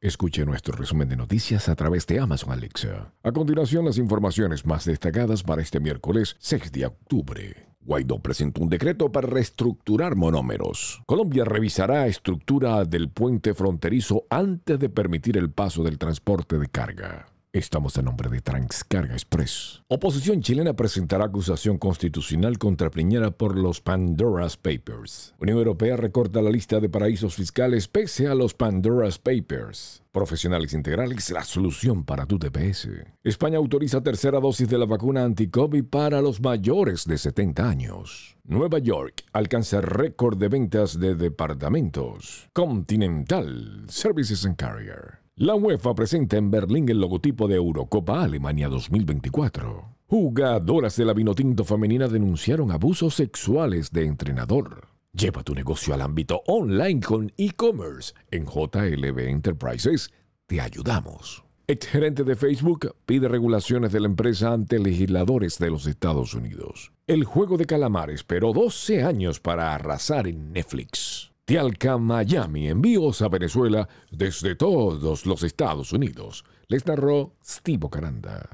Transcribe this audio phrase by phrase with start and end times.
[0.00, 3.12] Escuche nuestro resumen de noticias a través de Amazon Alexa.
[3.24, 7.66] A continuación, las informaciones más destacadas para este miércoles 6 de octubre.
[7.80, 11.02] Guaidó presentó un decreto para reestructurar monómeros.
[11.04, 17.26] Colombia revisará estructura del puente fronterizo antes de permitir el paso del transporte de carga.
[17.54, 19.80] Estamos en nombre de Transcarga Express.
[19.88, 25.34] Oposición chilena presentará acusación constitucional contra Piñera por los Pandora's Papers.
[25.40, 30.02] Unión Europea recorta la lista de paraísos fiscales pese a los Pandora's Papers.
[30.12, 32.88] Profesionales integrales, la solución para tu TPS.
[33.24, 38.36] España autoriza tercera dosis de la vacuna anti-COVID para los mayores de 70 años.
[38.44, 42.50] Nueva York alcanza récord de ventas de departamentos.
[42.52, 45.27] Continental Services and Carrier.
[45.40, 49.94] La UEFA presenta en Berlín el logotipo de Eurocopa Alemania 2024.
[50.08, 54.88] Jugadoras de la Vinotinto femenina denunciaron abusos sexuales de entrenador.
[55.12, 58.14] Lleva tu negocio al ámbito online con e-commerce.
[58.32, 60.10] En JLB Enterprises
[60.48, 61.44] te ayudamos.
[61.68, 66.90] Exgerente de Facebook pide regulaciones de la empresa ante legisladores de los Estados Unidos.
[67.06, 71.30] El juego de calamar esperó 12 años para arrasar en Netflix.
[71.48, 76.44] Tialca, Miami, envíos a Venezuela desde todos los Estados Unidos.
[76.66, 78.50] Les narró Steve Caranda.